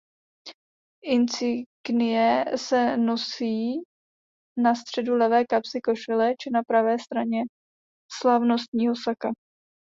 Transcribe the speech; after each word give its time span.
Insignie 1.15 2.45
se 2.55 2.97
nosí 2.97 3.73
na 4.57 4.75
středu 4.75 5.15
levé 5.17 5.45
kapsy 5.45 5.81
košile 5.81 6.33
či 6.39 6.49
na 6.51 6.63
pravé 6.63 6.99
straně 6.99 7.39
slavnostního 8.21 8.93
saka. 9.03 9.29